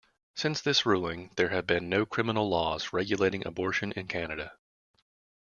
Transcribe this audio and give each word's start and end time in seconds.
Since 0.33 0.61
this 0.61 0.83
ruling, 0.83 1.29
there 1.35 1.49
have 1.49 1.67
been 1.67 1.87
no 1.87 2.07
criminal 2.07 2.49
laws 2.49 2.91
regulating 2.91 3.45
abortion 3.45 3.91
in 3.91 4.07
Canada. 4.07 4.51